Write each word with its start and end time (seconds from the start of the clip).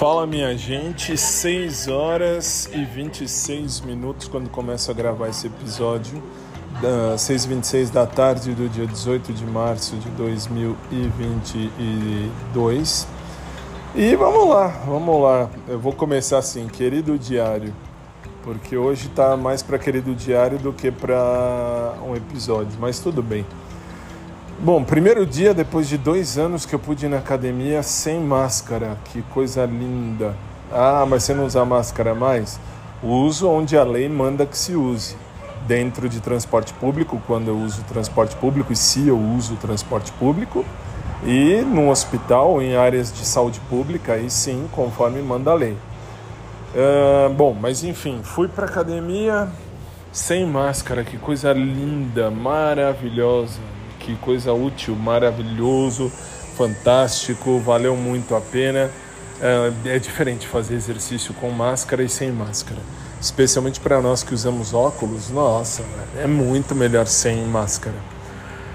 Fala 0.00 0.26
minha 0.26 0.56
gente, 0.56 1.14
6 1.14 1.88
horas 1.88 2.70
e 2.72 2.82
26 2.86 3.82
minutos 3.82 4.28
quando 4.28 4.48
começo 4.48 4.90
a 4.90 4.94
gravar 4.94 5.28
esse 5.28 5.46
episódio, 5.46 6.22
da 6.80 7.16
6h26 7.16 7.92
da 7.92 8.06
tarde 8.06 8.54
do 8.54 8.66
dia 8.66 8.86
18 8.86 9.30
de 9.34 9.44
março 9.44 9.96
de 9.96 10.08
2022. 10.12 13.06
E 13.94 14.16
vamos 14.16 14.48
lá, 14.48 14.68
vamos 14.86 15.22
lá. 15.22 15.50
Eu 15.68 15.78
vou 15.78 15.92
começar 15.92 16.38
assim, 16.38 16.66
querido 16.66 17.18
diário, 17.18 17.74
porque 18.42 18.78
hoje 18.78 19.10
tá 19.10 19.36
mais 19.36 19.62
para 19.62 19.78
querido 19.78 20.14
diário 20.14 20.58
do 20.58 20.72
que 20.72 20.90
para 20.90 21.92
um 22.08 22.16
episódio, 22.16 22.72
mas 22.80 23.00
tudo 23.00 23.22
bem. 23.22 23.44
Bom, 24.62 24.84
primeiro 24.84 25.24
dia 25.24 25.54
depois 25.54 25.88
de 25.88 25.96
dois 25.96 26.36
anos 26.36 26.66
que 26.66 26.74
eu 26.74 26.78
pude 26.78 27.06
ir 27.06 27.08
na 27.08 27.16
academia 27.16 27.82
sem 27.82 28.20
máscara, 28.20 28.98
que 29.06 29.22
coisa 29.22 29.64
linda. 29.64 30.36
Ah, 30.70 31.06
mas 31.08 31.24
você 31.24 31.32
não 31.32 31.46
usa 31.46 31.64
máscara 31.64 32.14
mais? 32.14 32.60
Uso 33.02 33.48
onde 33.48 33.74
a 33.74 33.82
lei 33.82 34.06
manda 34.06 34.44
que 34.44 34.58
se 34.58 34.74
use. 34.74 35.16
Dentro 35.66 36.10
de 36.10 36.20
transporte 36.20 36.74
público, 36.74 37.22
quando 37.26 37.48
eu 37.48 37.56
uso 37.56 37.82
transporte 37.84 38.36
público 38.36 38.70
e 38.70 38.76
se 38.76 39.08
eu 39.08 39.18
uso 39.18 39.56
transporte 39.56 40.12
público. 40.12 40.62
E 41.24 41.62
no 41.62 41.88
hospital, 41.88 42.60
em 42.60 42.76
áreas 42.76 43.10
de 43.10 43.24
saúde 43.24 43.60
pública, 43.60 44.12
aí 44.12 44.28
sim, 44.28 44.68
conforme 44.72 45.22
manda 45.22 45.52
a 45.52 45.54
lei. 45.54 45.74
Uh, 46.74 47.32
bom, 47.32 47.56
mas 47.58 47.82
enfim, 47.82 48.20
fui 48.22 48.46
para 48.46 48.66
academia 48.66 49.48
sem 50.12 50.44
máscara, 50.44 51.02
que 51.02 51.16
coisa 51.16 51.50
linda, 51.50 52.30
maravilhosa 52.30 53.79
que 54.00 54.16
coisa 54.16 54.52
útil, 54.52 54.96
maravilhoso, 54.96 56.10
fantástico, 56.56 57.60
valeu 57.60 57.94
muito 57.94 58.34
a 58.34 58.40
pena. 58.40 58.90
É, 59.40 59.94
é 59.96 59.98
diferente 59.98 60.46
fazer 60.46 60.74
exercício 60.74 61.32
com 61.34 61.50
máscara 61.50 62.02
e 62.02 62.08
sem 62.08 62.32
máscara, 62.32 62.80
especialmente 63.20 63.78
para 63.78 64.00
nós 64.00 64.22
que 64.22 64.34
usamos 64.34 64.74
óculos. 64.74 65.30
Nossa, 65.30 65.84
é 66.18 66.26
muito 66.26 66.74
melhor 66.74 67.06
sem 67.06 67.44
máscara. 67.44 67.96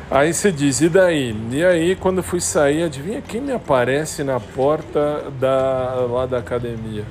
Aí 0.09 0.33
você 0.33 0.52
diz, 0.52 0.81
e 0.81 0.89
daí? 0.89 1.35
E 1.52 1.66
aí, 1.66 1.95
quando 1.95 2.22
fui 2.22 2.39
sair, 2.39 2.83
adivinha 2.83 3.22
quem 3.22 3.41
me 3.41 3.52
aparece 3.52 4.23
na 4.23 4.39
porta 4.39 5.25
da, 5.39 6.05
lá 6.09 6.25
da 6.28 6.38
academia? 6.38 7.03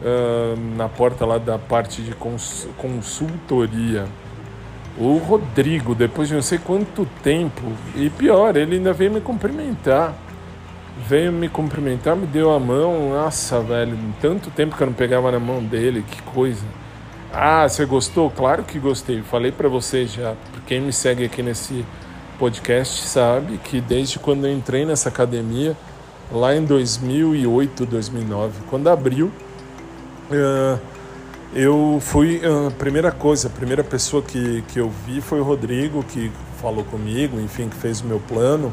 Uh, 0.00 0.76
na 0.76 0.88
porta 0.88 1.26
lá 1.26 1.38
da 1.38 1.58
parte 1.58 2.02
de 2.02 2.12
cons 2.12 2.68
consultoria 2.76 4.06
o 4.98 5.16
Rodrigo, 5.18 5.94
depois 5.94 6.28
de 6.28 6.34
não 6.34 6.42
sei 6.42 6.58
quanto 6.58 7.06
tempo, 7.22 7.62
e 7.94 8.10
pior, 8.10 8.56
ele 8.56 8.76
ainda 8.76 8.92
veio 8.92 9.12
me 9.12 9.20
cumprimentar. 9.20 10.14
Veio 11.06 11.32
me 11.32 11.48
cumprimentar, 11.48 12.16
me 12.16 12.26
deu 12.26 12.52
a 12.52 12.58
mão. 12.58 13.10
Nossa, 13.10 13.60
velho, 13.60 13.96
tanto 14.20 14.50
tempo 14.50 14.76
que 14.76 14.82
eu 14.82 14.88
não 14.88 14.94
pegava 14.94 15.30
na 15.30 15.38
mão 15.38 15.62
dele, 15.62 16.04
que 16.08 16.20
coisa. 16.22 16.64
Ah, 17.32 17.68
você 17.68 17.84
gostou? 17.84 18.28
Claro 18.30 18.64
que 18.64 18.78
gostei. 18.78 19.22
Falei 19.22 19.52
para 19.52 19.68
você 19.68 20.06
já. 20.06 20.34
Quem 20.66 20.80
me 20.80 20.92
segue 20.92 21.24
aqui 21.24 21.42
nesse 21.42 21.84
podcast 22.38 23.02
sabe 23.06 23.58
que 23.58 23.80
desde 23.80 24.18
quando 24.18 24.46
eu 24.46 24.52
entrei 24.52 24.84
nessa 24.84 25.08
academia, 25.08 25.76
lá 26.32 26.54
em 26.56 26.64
2008, 26.64 27.86
2009, 27.86 28.62
quando 28.68 28.88
abriu, 28.88 29.26
uh, 30.30 30.78
eu 31.54 31.98
fui 32.00 32.42
a 32.44 32.70
primeira 32.70 33.10
coisa, 33.10 33.48
a 33.48 33.50
primeira 33.50 33.82
pessoa 33.82 34.22
que, 34.22 34.62
que 34.68 34.78
eu 34.78 34.90
vi 35.06 35.20
foi 35.20 35.40
o 35.40 35.44
Rodrigo, 35.44 36.02
que 36.02 36.30
falou 36.60 36.84
comigo, 36.84 37.40
enfim, 37.40 37.68
que 37.68 37.76
fez 37.76 38.00
o 38.00 38.06
meu 38.06 38.20
plano. 38.20 38.72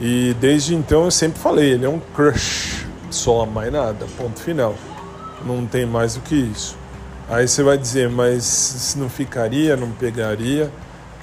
E 0.00 0.34
desde 0.40 0.74
então 0.74 1.04
eu 1.04 1.10
sempre 1.10 1.40
falei, 1.40 1.72
ele 1.72 1.86
é 1.86 1.88
um 1.88 2.00
crush, 2.14 2.86
só 3.10 3.44
mais 3.46 3.72
nada, 3.72 4.06
ponto 4.16 4.40
final. 4.40 4.74
Não 5.44 5.66
tem 5.66 5.86
mais 5.86 6.14
do 6.14 6.20
que 6.20 6.34
isso. 6.34 6.76
Aí 7.28 7.46
você 7.46 7.62
vai 7.62 7.76
dizer, 7.76 8.08
mas 8.08 8.44
se 8.44 8.98
não 8.98 9.08
ficaria, 9.08 9.76
não 9.76 9.90
pegaria? 9.90 10.70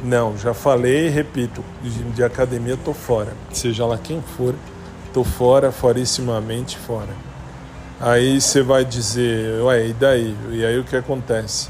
Não, 0.03 0.37
já 0.37 0.53
falei 0.53 1.07
e 1.07 1.09
repito, 1.09 1.63
de, 1.81 2.03
de 2.11 2.23
academia 2.23 2.77
tô 2.77 2.93
fora. 2.93 3.33
Seja 3.51 3.85
lá 3.85 3.97
quem 3.97 4.21
for, 4.21 4.53
tô 5.13 5.23
fora, 5.23 5.71
forissimamente 5.71 6.77
fora. 6.77 7.24
Aí 7.99 8.41
você 8.41 8.61
vai 8.61 8.83
dizer, 8.83 9.61
ué, 9.61 9.87
e 9.87 9.93
daí? 9.93 10.35
E 10.51 10.65
aí 10.65 10.77
o 10.77 10.83
que 10.83 10.95
acontece? 10.95 11.69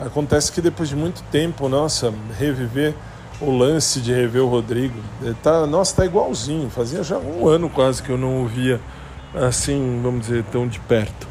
Acontece 0.00 0.50
que 0.50 0.60
depois 0.60 0.88
de 0.88 0.96
muito 0.96 1.22
tempo, 1.30 1.68
nossa, 1.68 2.12
reviver 2.38 2.94
o 3.40 3.50
lance 3.50 4.00
de 4.00 4.12
rever 4.12 4.42
o 4.42 4.48
Rodrigo, 4.48 4.98
tá, 5.42 5.66
nossa, 5.66 5.96
tá 5.96 6.04
igualzinho. 6.04 6.68
Fazia 6.70 7.02
já 7.02 7.18
um 7.18 7.46
ano 7.46 7.70
quase 7.70 8.02
que 8.02 8.10
eu 8.10 8.18
não 8.18 8.42
o 8.42 8.46
via 8.46 8.80
assim, 9.34 10.00
vamos 10.02 10.26
dizer, 10.26 10.44
tão 10.50 10.66
de 10.66 10.80
perto. 10.80 11.28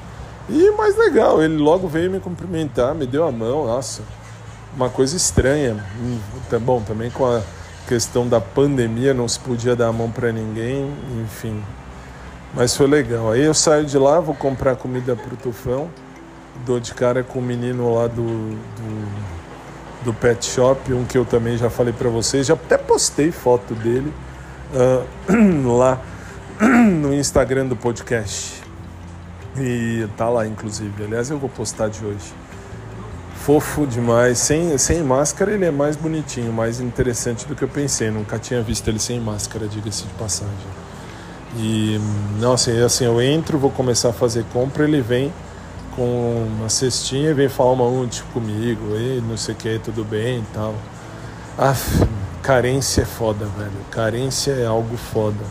E 0.49 0.71
mais 0.71 0.97
legal, 0.97 1.43
ele 1.43 1.57
logo 1.57 1.87
veio 1.87 2.09
me 2.09 2.19
cumprimentar, 2.19 2.95
me 2.95 3.05
deu 3.05 3.27
a 3.27 3.31
mão, 3.31 3.67
nossa, 3.67 4.01
uma 4.75 4.89
coisa 4.89 5.15
estranha. 5.15 5.83
Hum, 5.99 6.19
tá 6.49 6.57
bom, 6.57 6.81
também 6.81 7.11
com 7.11 7.25
a 7.25 7.41
questão 7.87 8.27
da 8.27 8.39
pandemia 8.39 9.13
não 9.13 9.27
se 9.27 9.39
podia 9.39 9.75
dar 9.75 9.87
a 9.87 9.93
mão 9.93 10.09
para 10.09 10.31
ninguém, 10.31 10.91
enfim. 11.23 11.61
Mas 12.53 12.75
foi 12.75 12.87
legal. 12.87 13.31
Aí 13.31 13.43
eu 13.43 13.53
saio 13.53 13.85
de 13.85 13.97
lá, 13.97 14.19
vou 14.19 14.35
comprar 14.35 14.75
comida 14.75 15.15
pro 15.15 15.35
Tufão. 15.35 15.89
Dou 16.65 16.79
de 16.79 16.93
cara 16.93 17.23
com 17.23 17.39
o 17.39 17.41
menino 17.41 17.93
lá 17.95 18.07
do, 18.07 18.23
do, 18.25 20.05
do 20.05 20.13
pet 20.13 20.45
shop, 20.45 20.93
um 20.93 21.05
que 21.05 21.17
eu 21.17 21.25
também 21.25 21.57
já 21.57 21.69
falei 21.69 21.93
para 21.93 22.09
vocês. 22.09 22.47
Já 22.47 22.53
até 22.55 22.77
postei 22.77 23.31
foto 23.31 23.73
dele 23.75 24.11
uh, 24.73 25.67
lá 25.77 26.01
no 26.59 27.13
Instagram 27.13 27.67
do 27.67 27.75
podcast. 27.75 28.61
E 29.57 30.07
tá 30.17 30.29
lá, 30.29 30.45
inclusive. 30.45 31.03
Aliás, 31.03 31.29
eu 31.29 31.37
vou 31.37 31.49
postar 31.49 31.89
de 31.89 32.03
hoje. 32.03 32.33
Fofo 33.35 33.85
demais. 33.85 34.37
Sem, 34.39 34.77
sem 34.77 35.01
máscara, 35.03 35.51
ele 35.51 35.65
é 35.65 35.71
mais 35.71 35.95
bonitinho, 35.95 36.51
mais 36.51 36.79
interessante 36.79 37.47
do 37.47 37.55
que 37.55 37.63
eu 37.63 37.69
pensei. 37.69 38.09
Nunca 38.09 38.37
tinha 38.37 38.61
visto 38.61 38.87
ele 38.87 38.99
sem 38.99 39.19
máscara, 39.19 39.67
diga-se 39.67 40.03
de 40.03 40.13
passagem. 40.13 40.88
E 41.57 41.99
nossa, 42.39 42.71
assim, 42.85 43.05
eu 43.05 43.21
entro, 43.21 43.57
vou 43.57 43.71
começar 43.71 44.09
a 44.09 44.13
fazer 44.13 44.45
compra, 44.53 44.83
ele 44.83 45.01
vem 45.01 45.33
com 45.95 46.47
uma 46.57 46.69
cestinha 46.69 47.31
e 47.31 47.33
vem 47.33 47.49
falar 47.49 47.71
uma 47.71 47.89
monte 47.89 48.23
comigo, 48.33 48.95
e 48.95 49.21
não 49.27 49.35
sei 49.35 49.55
o 49.55 49.57
que, 49.57 49.79
tudo 49.79 50.03
bem 50.03 50.39
e 50.39 50.45
tal. 50.53 50.75
Ah, 51.57 51.75
carência 52.41 53.01
é 53.01 53.05
foda, 53.05 53.45
velho. 53.57 53.71
Carência 53.91 54.51
é 54.51 54.65
algo 54.65 54.95
foda. 54.95 55.43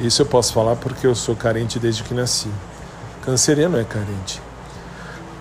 Isso 0.00 0.22
eu 0.22 0.26
posso 0.26 0.52
falar 0.52 0.76
porque 0.76 1.06
eu 1.06 1.14
sou 1.14 1.36
carente 1.36 1.78
desde 1.78 2.02
que 2.02 2.14
nasci. 2.14 2.48
Canceriano 3.24 3.78
é 3.78 3.84
carente. 3.84 4.40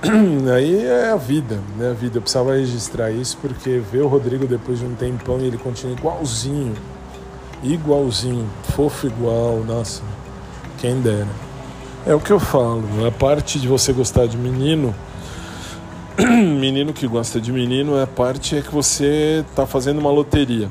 Aí 0.55 0.85
é 0.85 1.11
a 1.11 1.15
vida, 1.15 1.59
né? 1.77 1.91
A 1.91 1.93
vida. 1.93 2.17
Eu 2.17 2.21
precisava 2.21 2.55
registrar 2.55 3.11
isso 3.11 3.37
porque 3.41 3.81
ver 3.91 4.01
o 4.01 4.07
Rodrigo 4.07 4.45
depois 4.45 4.79
de 4.79 4.85
um 4.85 4.93
tempão 4.93 5.39
e 5.39 5.45
ele 5.45 5.57
continua 5.57 5.95
igualzinho 5.95 6.75
igualzinho, 7.73 8.47
fofo 8.75 9.07
igual, 9.07 9.63
nossa, 9.65 10.01
quem 10.77 10.99
dera. 11.01 11.27
É 12.05 12.15
o 12.15 12.19
que 12.19 12.31
eu 12.31 12.39
falo, 12.39 12.83
a 13.05 13.11
parte 13.11 13.59
de 13.59 13.67
você 13.67 13.91
gostar 13.91 14.27
de 14.27 14.37
menino, 14.37 14.95
menino 16.17 16.93
que 16.93 17.07
gosta 17.07 17.39
de 17.39 17.51
menino, 17.51 18.01
a 18.01 18.07
parte 18.07 18.57
é 18.57 18.61
que 18.61 18.73
você 18.73 19.45
está 19.49 19.67
fazendo 19.67 19.99
uma 19.99 20.09
loteria. 20.09 20.69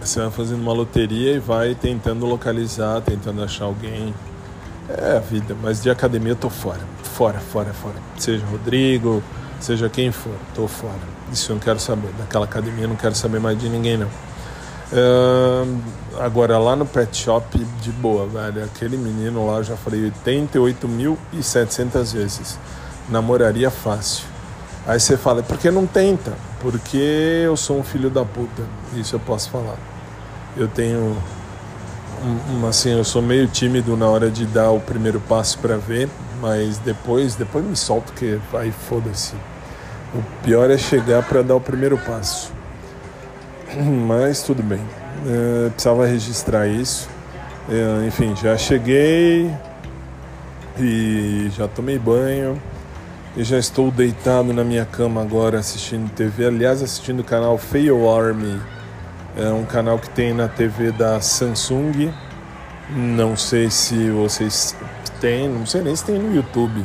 Você 0.00 0.20
vai 0.20 0.30
fazendo 0.30 0.62
uma 0.62 0.72
loteria 0.72 1.32
e 1.34 1.38
vai 1.38 1.74
tentando 1.74 2.24
localizar, 2.24 3.00
tentando 3.02 3.42
achar 3.42 3.64
alguém. 3.64 4.14
É 4.88 5.16
a 5.16 5.20
vida, 5.20 5.54
mas 5.60 5.82
de 5.82 5.90
academia 5.90 6.32
eu 6.32 6.36
tô 6.36 6.48
fora. 6.48 6.80
Fora, 7.02 7.38
fora, 7.38 7.72
fora. 7.74 7.96
Seja 8.16 8.44
Rodrigo, 8.46 9.22
seja 9.60 9.88
quem 9.88 10.10
for, 10.10 10.34
tô 10.54 10.66
fora. 10.66 10.94
Isso 11.32 11.52
eu 11.52 11.56
não 11.56 11.60
quero 11.60 11.78
saber. 11.78 12.08
Daquela 12.18 12.46
academia 12.46 12.84
eu 12.84 12.88
não 12.88 12.96
quero 12.96 13.14
saber 13.14 13.38
mais 13.38 13.58
de 13.58 13.68
ninguém, 13.68 13.98
não. 13.98 14.08
Uh, 14.90 15.78
agora 16.18 16.58
lá 16.58 16.74
no 16.74 16.86
pet 16.86 17.14
shop, 17.16 17.58
de 17.80 17.92
boa, 17.92 18.26
velho. 18.26 18.64
Aquele 18.64 18.96
menino 18.96 19.46
lá, 19.46 19.58
eu 19.58 19.64
já 19.64 19.76
falei 19.76 20.10
88.700 20.24 22.14
vezes. 22.14 22.58
Namoraria 23.08 23.70
fácil. 23.70 24.26
Aí 24.86 24.98
você 24.98 25.16
fala, 25.16 25.42
por 25.42 25.58
que 25.58 25.70
não 25.70 25.86
tenta? 25.86 26.32
Porque 26.60 26.96
eu 27.44 27.56
sou 27.56 27.78
um 27.78 27.82
filho 27.82 28.08
da 28.08 28.24
puta. 28.24 28.62
Isso 28.94 29.16
eu 29.16 29.20
posso 29.20 29.50
falar. 29.50 29.76
Eu 30.56 30.66
tenho. 30.66 31.16
Um, 32.24 32.66
assim, 32.66 32.90
eu 32.90 33.04
sou 33.04 33.22
meio 33.22 33.46
tímido 33.46 33.96
na 33.96 34.06
hora 34.08 34.30
de 34.30 34.44
dar 34.46 34.70
o 34.70 34.80
primeiro 34.80 35.20
passo 35.20 35.58
para 35.58 35.76
ver, 35.76 36.08
mas 36.40 36.78
depois, 36.78 37.36
depois 37.36 37.64
me 37.64 37.76
solto 37.76 38.12
que 38.14 38.40
vai 38.50 38.72
foda-se. 38.72 39.34
O 40.14 40.22
pior 40.42 40.70
é 40.70 40.78
chegar 40.78 41.22
para 41.22 41.42
dar 41.42 41.54
o 41.54 41.60
primeiro 41.60 41.96
passo. 41.98 42.57
mas 44.06 44.42
tudo 44.42 44.62
bem. 44.62 44.80
É, 45.26 45.70
precisava 45.70 46.06
registrar 46.06 46.66
isso. 46.66 47.08
É, 47.68 48.06
enfim, 48.06 48.34
já 48.36 48.56
cheguei 48.56 49.50
e 50.78 51.50
já 51.56 51.68
tomei 51.68 51.98
banho 51.98 52.60
e 53.36 53.44
já 53.44 53.58
estou 53.58 53.90
deitado 53.90 54.52
na 54.52 54.64
minha 54.64 54.84
cama 54.84 55.20
agora 55.20 55.58
assistindo 55.58 56.10
TV. 56.10 56.46
Aliás, 56.46 56.82
assistindo 56.82 57.20
o 57.20 57.24
canal 57.24 57.58
Fail 57.58 58.08
Army. 58.10 58.60
É 59.36 59.50
um 59.50 59.64
canal 59.64 59.98
que 59.98 60.08
tem 60.10 60.32
na 60.32 60.48
TV 60.48 60.90
da 60.90 61.20
Samsung. 61.20 62.12
Não 62.90 63.36
sei 63.36 63.70
se 63.70 64.10
vocês 64.10 64.74
Tem, 65.20 65.48
não 65.48 65.66
sei 65.66 65.82
nem 65.82 65.94
se 65.94 66.04
tem 66.04 66.18
no 66.18 66.34
YouTube. 66.34 66.84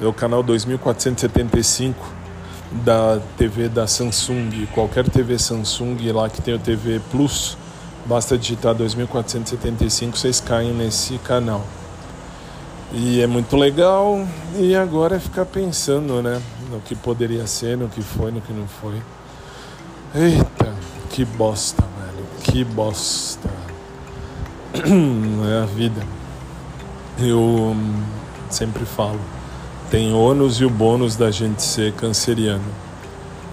É 0.00 0.06
o 0.06 0.12
canal 0.12 0.42
2475 0.42 2.21
da 2.84 3.20
TV 3.36 3.68
da 3.68 3.86
Samsung. 3.86 4.66
Qualquer 4.72 5.08
TV 5.08 5.38
Samsung 5.38 5.96
lá 6.12 6.28
que 6.28 6.40
tem 6.40 6.54
o 6.54 6.58
TV 6.58 7.00
Plus, 7.10 7.56
basta 8.06 8.36
digitar 8.38 8.74
2475, 8.74 10.16
vocês 10.16 10.40
caem 10.40 10.72
nesse 10.72 11.18
canal. 11.18 11.64
E 12.92 13.20
é 13.20 13.26
muito 13.26 13.56
legal. 13.56 14.26
E 14.56 14.76
agora 14.76 15.16
é 15.16 15.18
ficar 15.18 15.46
pensando, 15.46 16.22
né? 16.22 16.40
No 16.70 16.80
que 16.80 16.94
poderia 16.94 17.46
ser, 17.46 17.76
no 17.76 17.88
que 17.88 18.02
foi, 18.02 18.30
no 18.30 18.40
que 18.40 18.52
não 18.52 18.66
foi. 18.66 19.00
Eita, 20.14 20.74
que 21.10 21.24
bosta, 21.24 21.82
velho. 21.82 22.26
Que 22.42 22.64
bosta. 22.64 23.50
É 25.44 25.62
a 25.62 25.66
vida. 25.66 26.02
Eu 27.18 27.76
sempre 28.50 28.84
falo. 28.84 29.20
Tem 29.92 30.14
ônus 30.14 30.58
e 30.58 30.64
o 30.64 30.70
bônus 30.70 31.16
da 31.16 31.30
gente 31.30 31.62
ser 31.62 31.92
canceriano. 31.92 32.64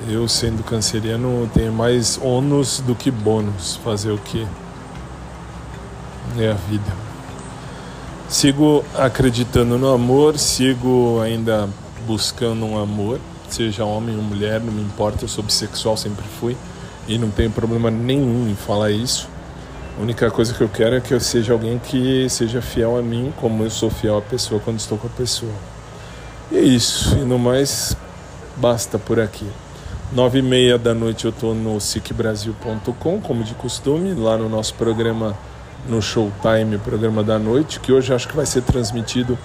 Eu, 0.08 0.26
sendo 0.26 0.64
canceriano, 0.64 1.52
tenho 1.54 1.74
mais 1.74 2.18
ônus 2.24 2.80
do 2.80 2.96
que 2.96 3.12
bônus. 3.12 3.76
Fazer 3.84 4.12
o 4.12 4.18
quê? 4.18 4.48
É 6.38 6.50
a 6.50 6.54
vida. 6.54 6.96
Sigo 8.30 8.86
acreditando 8.96 9.78
no 9.78 9.92
amor, 9.92 10.40
sigo 10.40 11.20
ainda 11.20 11.68
buscando 12.08 12.66
um 12.66 12.82
amor, 12.82 13.20
seja 13.50 13.84
homem 13.84 14.16
ou 14.16 14.24
mulher, 14.24 14.62
não 14.62 14.72
me 14.72 14.82
importa, 14.82 15.26
eu 15.26 15.28
sou 15.28 15.44
bissexual, 15.44 15.98
sempre 15.98 16.24
fui 16.40 16.56
e 17.06 17.18
não 17.18 17.30
tenho 17.30 17.52
problema 17.52 17.92
nenhum 17.92 18.48
em 18.50 18.56
falar 18.56 18.92
isso. 18.92 19.28
A 19.98 20.02
única 20.02 20.32
coisa 20.32 20.54
que 20.54 20.62
eu 20.62 20.70
quero 20.70 20.96
é 20.96 21.02
que 21.02 21.14
eu 21.14 21.20
seja 21.20 21.52
alguém 21.52 21.78
que 21.80 22.30
seja 22.30 22.62
fiel 22.62 22.98
a 22.98 23.02
mim, 23.02 23.34
como 23.42 23.66
eu 23.66 23.70
sou 23.70 23.90
fiel 23.90 24.20
à 24.20 24.22
pessoa 24.22 24.62
quando 24.64 24.80
estou 24.80 24.98
com 24.98 25.08
a 25.08 25.10
pessoa. 25.10 25.79
E 26.52 26.58
é 26.58 26.62
isso, 26.62 27.16
e 27.18 27.22
no 27.22 27.38
mais, 27.38 27.96
basta 28.58 28.98
por 28.98 29.20
aqui. 29.20 29.48
Nove 30.12 30.40
e 30.40 30.42
meia 30.42 30.78
da 30.78 30.94
noite 30.94 31.26
eu 31.26 31.30
estou 31.30 31.54
no 31.54 31.80
sicbrasil.com, 31.80 33.22
como 33.22 33.44
de 33.44 33.54
costume, 33.54 34.14
lá 34.16 34.38
no 34.38 34.50
nosso 34.50 34.74
programa 34.74 35.38
no 35.88 36.02
Showtime, 36.02 36.78
programa 36.80 37.24
da 37.24 37.38
noite, 37.38 37.80
que 37.80 37.92
hoje 37.92 38.14
acho 38.14 38.28
que 38.28 38.36
vai 38.36 38.46
ser 38.46 38.64
transmitido 38.64 39.38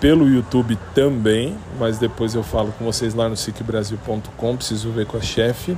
pelo 0.00 0.28
YouTube 0.28 0.78
também, 0.94 1.56
mas 1.78 1.98
depois 1.98 2.34
eu 2.34 2.42
falo 2.42 2.72
com 2.78 2.84
vocês 2.84 3.14
lá 3.14 3.28
no 3.28 3.36
sicbrasil.com, 3.36 4.56
preciso 4.56 4.90
ver 4.90 5.06
com 5.06 5.16
a 5.16 5.20
chefe. 5.20 5.76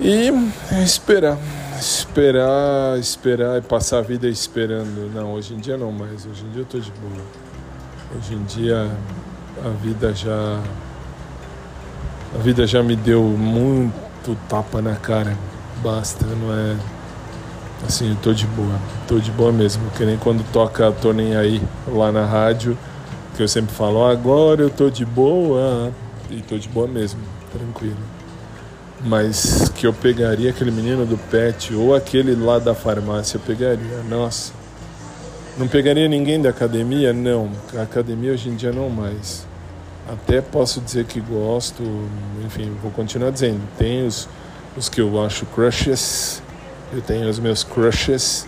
E 0.00 0.30
esperar, 0.82 1.38
esperar, 1.78 2.98
esperar 2.98 3.58
e 3.58 3.60
passar 3.62 3.98
a 3.98 4.02
vida 4.02 4.26
esperando. 4.26 5.10
Não, 5.14 5.34
hoje 5.34 5.52
em 5.52 5.58
dia 5.58 5.76
não 5.76 5.92
mais, 5.92 6.24
hoje 6.24 6.42
em 6.44 6.50
dia 6.50 6.62
eu 6.62 6.66
tô 6.66 6.78
de 6.78 6.90
boa. 6.92 7.22
Hoje 8.16 8.34
em 8.34 8.42
dia 8.44 8.90
a 9.64 9.68
vida 9.68 10.12
já 10.12 10.60
a 12.34 12.38
vida 12.38 12.66
já 12.66 12.82
me 12.82 12.96
deu 12.96 13.22
muito 13.22 14.36
tapa 14.48 14.82
na 14.82 14.96
cara. 14.96 15.36
Basta, 15.82 16.26
não 16.26 16.52
é 16.52 16.76
Assim, 17.86 18.10
eu 18.10 18.16
tô 18.16 18.34
de 18.34 18.46
boa, 18.46 18.78
tô 19.08 19.18
de 19.18 19.30
boa 19.30 19.50
mesmo, 19.50 19.82
que 19.96 20.04
nem 20.04 20.18
quando 20.18 20.44
toca 20.52 20.92
Tô 20.92 21.12
Nem 21.12 21.34
Aí 21.36 21.62
lá 21.88 22.12
na 22.12 22.26
rádio, 22.26 22.76
que 23.36 23.42
eu 23.42 23.48
sempre 23.48 23.74
falo, 23.74 24.04
agora 24.04 24.60
eu 24.60 24.70
tô 24.70 24.90
de 24.90 25.04
boa, 25.04 25.90
e 26.30 26.42
tô 26.42 26.58
de 26.58 26.68
boa 26.68 26.86
mesmo, 26.86 27.20
tranquilo. 27.50 27.96
Mas 29.02 29.70
que 29.70 29.86
eu 29.86 29.94
pegaria 29.94 30.50
aquele 30.50 30.70
menino 30.70 31.06
do 31.06 31.16
pet 31.16 31.74
ou 31.74 31.94
aquele 31.94 32.34
lá 32.34 32.58
da 32.58 32.74
farmácia, 32.74 33.38
eu 33.38 33.40
pegaria, 33.40 34.02
nossa. 34.08 34.59
Não 35.58 35.66
pegaria 35.66 36.08
ninguém 36.08 36.40
da 36.40 36.50
academia? 36.50 37.12
Não, 37.12 37.50
a 37.76 37.82
academia 37.82 38.32
hoje 38.32 38.48
em 38.48 38.54
dia 38.54 38.72
não 38.72 38.88
mais. 38.88 39.46
Até 40.08 40.40
posso 40.40 40.80
dizer 40.80 41.04
que 41.04 41.20
gosto, 41.20 41.82
enfim, 42.44 42.72
vou 42.82 42.90
continuar 42.90 43.30
dizendo. 43.30 43.60
Tem 43.76 44.06
os, 44.06 44.28
os 44.76 44.88
que 44.88 45.00
eu 45.00 45.22
acho 45.22 45.44
crushes, 45.46 46.42
eu 46.92 47.02
tenho 47.02 47.28
os 47.28 47.38
meus 47.38 47.62
crushes, 47.62 48.46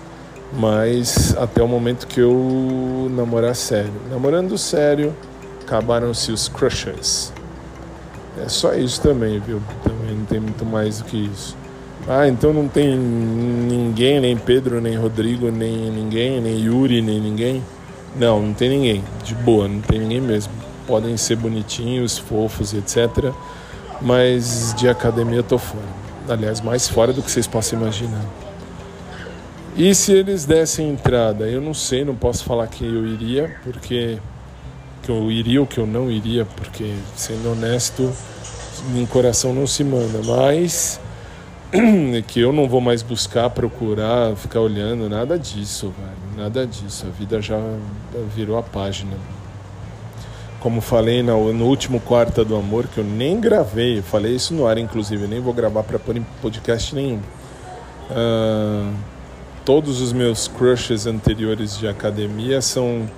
mas 0.53 1.37
até 1.37 1.63
o 1.63 1.69
momento 1.69 2.07
que 2.07 2.21
eu 2.21 3.09
namorar 3.11 3.55
sério. 3.55 3.93
Namorando 4.11 4.57
sério, 4.57 5.15
acabaram-se 5.63 6.33
os 6.33 6.49
crushes. 6.49 7.33
É 8.45 8.49
só 8.49 8.75
isso 8.75 9.01
também, 9.01 9.39
viu? 9.41 9.61
Também 9.83 10.17
não 10.17 10.25
tem 10.25 10.41
muito 10.41 10.65
mais 10.65 10.99
do 10.99 11.05
que 11.05 11.17
isso. 11.27 11.57
Ah, 12.09 12.27
então 12.27 12.53
não 12.53 12.67
tem 12.67 12.97
ninguém, 12.97 14.21
nem 14.21 14.37
Pedro, 14.37 14.81
nem 14.81 14.97
Rodrigo, 14.97 15.51
nem 15.51 15.91
ninguém, 15.91 16.41
nem 16.41 16.59
Yuri, 16.59 17.01
nem 17.01 17.21
ninguém? 17.21 17.63
Não, 18.17 18.43
não 18.43 18.53
tem 18.53 18.69
ninguém. 18.69 19.05
De 19.25 19.35
boa, 19.35 19.69
não 19.69 19.81
tem 19.81 20.01
ninguém 20.01 20.21
mesmo. 20.21 20.53
Podem 20.87 21.17
ser 21.17 21.37
bonitinhos, 21.37 22.19
fofos, 22.19 22.75
etc. 22.75 23.33
Mas 24.01 24.75
de 24.77 24.89
academia 24.89 25.39
eu 25.39 25.43
tô 25.45 25.59
fora. 25.59 25.85
Aliás, 26.29 26.61
mais 26.61 26.89
fora 26.89 27.13
do 27.13 27.23
que 27.23 27.31
vocês 27.31 27.47
possam 27.47 27.81
imaginar. 27.81 28.25
E 29.77 29.95
se 29.95 30.13
eles 30.13 30.45
dessem 30.45 30.91
entrada? 30.91 31.49
Eu 31.49 31.61
não 31.61 31.73
sei, 31.73 32.05
não 32.05 32.15
posso 32.15 32.45
falar 32.45 32.67
que 32.67 32.85
eu 32.85 33.07
iria, 33.07 33.57
porque 33.63 34.19
que 35.03 35.11
eu 35.11 35.31
iria 35.31 35.61
ou 35.61 35.67
que 35.67 35.79
eu 35.79 35.87
não 35.87 36.11
iria, 36.11 36.45
porque 36.45 36.95
sendo 37.17 37.53
honesto, 37.53 38.13
em 38.95 39.05
coração 39.07 39.53
não 39.53 39.67
se 39.67 39.83
manda, 39.83 40.21
mas 40.25 41.01
que 42.29 42.41
eu 42.41 42.53
não 42.53 42.69
vou 42.69 42.81
mais 42.81 43.03
buscar, 43.03 43.49
procurar, 43.51 44.37
ficar 44.37 44.61
olhando, 44.61 45.09
nada 45.09 45.39
disso, 45.39 45.93
velho, 45.97 46.45
nada 46.45 46.67
disso. 46.67 47.07
A 47.07 47.11
vida 47.11 47.41
já 47.41 47.59
virou 48.35 48.59
a 48.59 48.63
página 48.63 49.17
como 50.63 50.81
falei 50.81 51.25
no, 51.25 51.65
último 51.65 51.99
Quarta 51.99 52.45
do 52.45 52.55
Amor, 52.55 52.87
que 52.87 52.99
eu 52.99 53.05
nem 53.05 53.41
gravei, 53.41 53.99
eu 53.99 54.03
falei 54.03 54.37
isso 54.37 54.55
no 54.55 54.65
ar, 54.65 54.79
inclusive, 54.79 55.27
nem 55.27 55.41
vou 55.41 55.53
gravar 55.53 55.83
para 55.83 55.99
podcast 56.41 56.95
nenhum. 56.95 57.19
Uh, 58.09 58.95
todos 59.65 60.01
os 60.01 60.13
meus 60.13 60.47
crushes 60.47 61.05
anteriores 61.05 61.77
de 61.77 61.89
academia 61.89 62.63
são 62.63 63.09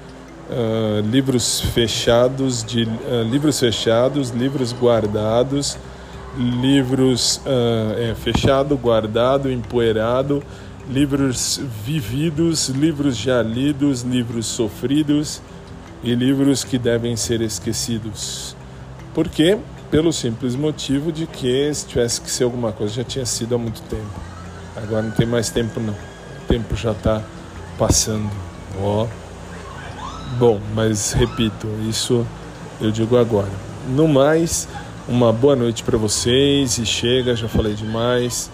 uh, 0.49 1.01
livros 1.07 1.61
fechados, 1.61 2.65
de, 2.65 2.85
uh, 2.85 3.23
livros 3.31 3.61
fechados, 3.61 4.31
livros 4.31 4.73
guardados, 4.73 5.77
livros 6.37 7.41
é, 7.47 8.15
fechado, 8.15 8.77
guardado, 8.77 9.51
empoeirado, 9.51 10.43
livros 10.89 11.61
vividos, 11.85 12.69
livros 12.69 13.17
já 13.17 13.43
lidos, 13.43 14.03
livros 14.03 14.47
sofridos 14.47 15.41
e 16.03 16.15
livros 16.15 16.65
que 16.65 16.79
devem 16.79 17.17
ser 17.17 17.41
esquecidos. 17.41 18.57
Por 19.15 19.29
quê? 19.29 19.59
Pelo 19.91 20.13
simples 20.13 20.57
motivo 20.57 21.13
de 21.13 21.27
que 21.27 21.73
se 21.73 21.87
tivesse 21.87 22.21
que 22.21 22.31
ser 22.31 22.45
alguma 22.45 22.73
coisa 22.73 22.95
já 22.95 23.05
tinha 23.05 23.25
sido 23.25 23.55
há 23.55 23.59
muito 23.59 23.81
tempo. 23.83 24.21
Agora 24.77 25.03
não 25.03 25.13
tem 25.13 25.27
mais 25.27 25.51
tempo 25.51 25.79
não. 25.81 25.93
O 25.93 26.47
tempo 26.49 26.75
já 26.75 26.91
está 26.91 27.23
passando. 27.79 28.31
Ó. 28.81 29.07
Bom, 30.39 30.61
mas 30.75 31.13
repito, 31.13 31.69
isso 31.89 32.27
eu 32.81 32.91
digo 32.91 33.17
agora. 33.17 33.51
No 33.89 34.09
mais, 34.09 34.67
uma 35.09 35.33
boa 35.33 35.55
noite 35.55 35.83
para 35.83 35.99
vocês 35.99 36.79
e 36.79 36.87
chega, 36.87 37.37
já 37.37 37.49
falei 37.49 37.75
demais. 37.75 38.51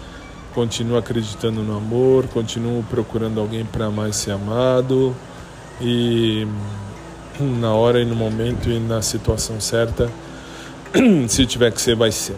Continuo 0.53 0.97
acreditando 0.97 1.63
no 1.63 1.77
amor, 1.77 2.27
continuo 2.27 2.83
procurando 2.83 3.39
alguém 3.39 3.63
para 3.63 3.89
mais 3.89 4.17
ser 4.17 4.31
amado 4.31 5.15
e 5.79 6.45
na 7.39 7.73
hora 7.73 8.01
e 8.01 8.05
no 8.05 8.15
momento 8.15 8.69
e 8.69 8.79
na 8.79 9.01
situação 9.01 9.61
certa. 9.61 10.11
Se 11.29 11.45
tiver 11.45 11.71
que 11.71 11.81
ser, 11.81 11.95
vai 11.95 12.11
ser. 12.11 12.35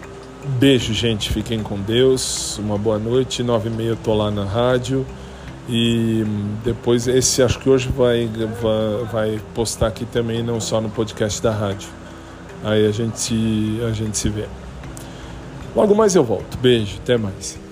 Beijo, 0.60 0.93
gente. 0.93 1.32
Fiquem 1.32 1.63
com 1.63 1.79
Deus. 1.79 2.60
Uma 2.60 2.77
boa 2.77 3.00
noite. 3.00 3.41
Nove 3.41 3.70
e 3.70 3.72
meia 3.72 3.89
eu 3.89 3.96
tô 3.96 4.13
lá 4.13 4.29
na 4.29 4.46
rádio. 4.46 5.05
E 5.67 6.24
depois, 6.63 7.08
esse 7.08 7.41
acho 7.41 7.58
que 7.60 7.70
hoje 7.70 7.89
vai, 7.89 8.29
vai, 8.62 9.05
vai 9.12 9.41
postar 9.55 9.88
aqui 9.88 10.05
também, 10.05 10.43
não 10.43 10.60
só 10.60 10.82
no 10.82 10.89
podcast 10.89 11.41
da 11.41 11.51
rádio. 11.51 11.88
Aí 12.63 12.86
a 12.88 12.91
gente, 12.91 13.79
a 13.88 13.91
gente 13.91 14.17
se 14.17 14.29
vê. 14.29 14.46
Logo 15.75 15.93
mais 15.93 16.15
eu 16.15 16.24
volto. 16.24 16.58
Beijo. 16.58 16.98
Até 17.01 17.17
mais. 17.17 17.62